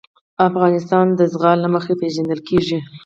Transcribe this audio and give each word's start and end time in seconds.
افغانستان 0.49 1.05
د 1.19 1.21
زغال 1.33 1.57
له 1.63 1.69
مخې 1.75 1.93
پېژندل 2.01 2.39
کېږي. 2.49 2.79